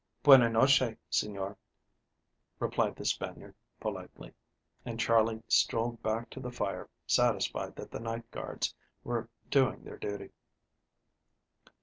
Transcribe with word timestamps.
"Bueno 0.23 0.47
nosche, 0.49 0.97
señor," 1.11 1.57
replied 2.57 2.95
the 2.95 3.05
Spaniard 3.05 3.53
politely, 3.79 4.33
and 4.83 4.99
Charley 4.99 5.43
strolled 5.47 6.01
back 6.01 6.27
to 6.31 6.39
the 6.39 6.49
fire, 6.49 6.89
satisfied 7.05 7.75
that 7.75 7.91
the 7.91 7.99
night 7.99 8.31
guards 8.31 8.73
were 9.03 9.29
doing 9.51 9.83
their 9.83 9.97
duty. 9.99 10.31